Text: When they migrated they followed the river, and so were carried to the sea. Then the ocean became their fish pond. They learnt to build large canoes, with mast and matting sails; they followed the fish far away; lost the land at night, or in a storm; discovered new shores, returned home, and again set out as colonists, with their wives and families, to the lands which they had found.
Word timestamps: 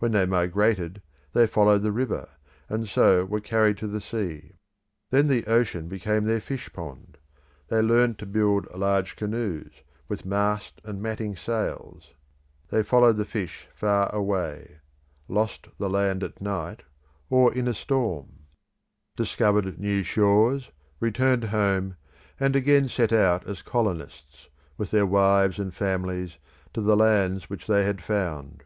When 0.00 0.12
they 0.12 0.26
migrated 0.26 1.00
they 1.32 1.46
followed 1.46 1.80
the 1.82 1.92
river, 1.92 2.28
and 2.68 2.86
so 2.86 3.24
were 3.24 3.40
carried 3.40 3.78
to 3.78 3.86
the 3.86 4.02
sea. 4.02 4.56
Then 5.08 5.28
the 5.28 5.46
ocean 5.46 5.88
became 5.88 6.24
their 6.24 6.42
fish 6.42 6.70
pond. 6.74 7.16
They 7.68 7.80
learnt 7.80 8.18
to 8.18 8.26
build 8.26 8.66
large 8.74 9.16
canoes, 9.16 9.72
with 10.08 10.26
mast 10.26 10.82
and 10.84 11.00
matting 11.00 11.36
sails; 11.36 12.12
they 12.68 12.82
followed 12.82 13.16
the 13.16 13.24
fish 13.24 13.66
far 13.74 14.14
away; 14.14 14.80
lost 15.26 15.68
the 15.78 15.88
land 15.88 16.22
at 16.22 16.42
night, 16.42 16.82
or 17.30 17.50
in 17.54 17.66
a 17.66 17.72
storm; 17.72 18.40
discovered 19.16 19.78
new 19.80 20.02
shores, 20.02 20.70
returned 21.00 21.44
home, 21.44 21.96
and 22.38 22.54
again 22.54 22.90
set 22.90 23.10
out 23.10 23.46
as 23.48 23.62
colonists, 23.62 24.48
with 24.76 24.90
their 24.90 25.06
wives 25.06 25.58
and 25.58 25.72
families, 25.74 26.36
to 26.74 26.82
the 26.82 26.94
lands 26.94 27.48
which 27.48 27.66
they 27.66 27.84
had 27.86 28.02
found. 28.02 28.64